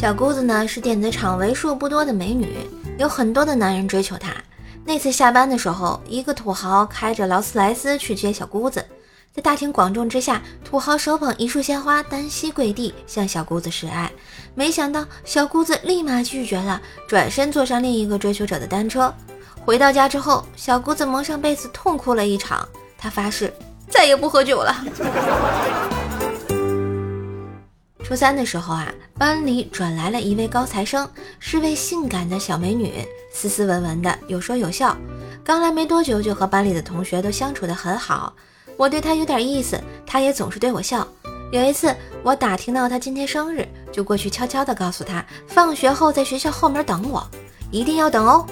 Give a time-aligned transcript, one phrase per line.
[0.00, 2.56] 小姑子呢是电子厂为数不多的美女，
[3.00, 4.32] 有很多的男人追求她。
[4.84, 8.86] 那次下班的时候，一个土豪开着劳斯莱斯去接小姑子，
[9.34, 14.08] 在大庭广众之下，土豪手捧一束鲜花，单膝跪地向小姑子示爱。
[14.54, 19.12] 没想到小姑子立马拒绝了，转身坐上另一个追求者的单车。
[19.64, 22.64] 回到家之后，小姑子蒙上被子痛哭了一场，
[22.96, 23.52] 她发誓
[23.90, 24.76] 再也不喝酒了。
[28.08, 31.06] 初三的时候啊，班里转来了一位高材生，
[31.38, 34.96] 是位性感的小美女，斯斯文文的，有说有笑。
[35.44, 38.32] 刚来没多久，就和班里的同学都相处得很好。
[38.78, 41.06] 我对她有点意思，她也总是对我笑。
[41.52, 47.22] 有一次，我打听到她今天生日，就过去悄悄地告诉她，放学后在学校后门等我，
[47.70, 48.46] 一定要等哦。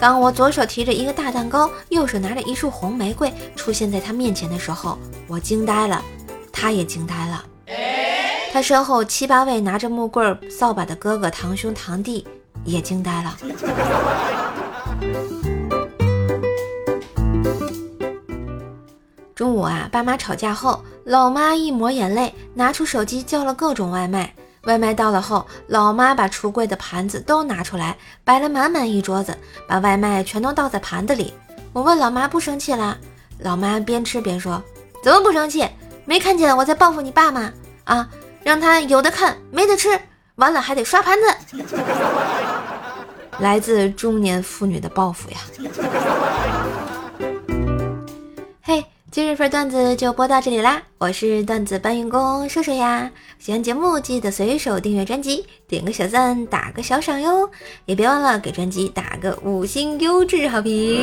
[0.00, 6.02] 当我左手提着一个大蛋糕，右手拿着一束红玫瑰出现在她面前的时候，我惊呆了，
[6.50, 7.44] 她也惊呆了。
[8.56, 12.26] 他身后七八位拿着木棍、扫把的哥哥、堂兄、堂弟
[12.64, 13.36] 也惊呆了。
[19.34, 24.32] 中午啊，爸妈吵架后，老妈一抹眼泪，拿出手机叫了各种外卖。
[24.62, 29.36] 外卖到了后，老妈把橱柜的盘子都拿出来，摆了满满一桌子，
[29.68, 31.34] 把外卖全都倒在盘子里。
[31.74, 32.96] 我问老妈不生气了？
[33.38, 34.62] 老妈边吃边说
[35.04, 35.68] ：“怎么不生气？
[36.06, 37.52] 没看见我在报复你爸吗？
[37.84, 38.08] 啊！”
[38.46, 40.00] 让他有的看没得吃，
[40.36, 41.56] 完了还得刷盘子。
[43.40, 45.38] 来自中年妇女的报复呀！
[48.62, 48.86] 嘿，
[49.16, 53.10] 今日份段子就播到这里啦，我是段子搬运工瘦瘦呀。
[53.38, 57.48] 喜欢节目记得随手订阅专辑，点个小赞，打个小赏哟，
[57.86, 61.00] 也别忘了给专辑打个五星优质好评。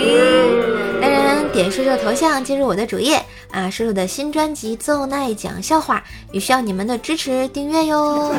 [1.01, 3.19] 当然，点瘦瘦头像进入我的主页。
[3.49, 5.97] 啊，叔叔的新专辑《奏奈讲笑话》
[6.31, 8.31] 也需要你们的支持订阅哟。